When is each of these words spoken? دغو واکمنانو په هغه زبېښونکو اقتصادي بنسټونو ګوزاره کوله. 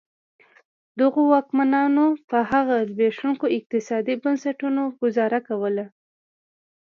دغو 0.99 1.21
واکمنانو 1.33 2.05
په 2.29 2.37
هغه 2.51 2.75
زبېښونکو 2.89 3.45
اقتصادي 3.57 4.15
بنسټونو 4.23 4.81
ګوزاره 5.01 5.39
کوله. 5.47 5.85